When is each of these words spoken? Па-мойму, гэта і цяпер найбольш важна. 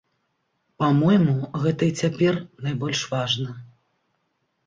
Па-мойму, 0.83 1.33
гэта 1.65 1.83
і 1.89 1.93
цяпер 2.03 2.33
найбольш 2.67 2.99
важна. 3.13 3.49